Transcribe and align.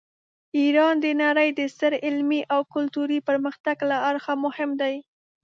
ایران 0.59 0.95
د 1.01 1.05
نړۍ 1.23 1.49
د 1.59 1.61
ستر 1.73 1.93
علمي 2.05 2.41
او 2.53 2.61
کلتوري 2.73 3.19
پرمختګ 3.29 3.77
له 3.89 3.97
اړخه 4.09 4.33
مهم 4.45 4.69
دی. 4.81 4.95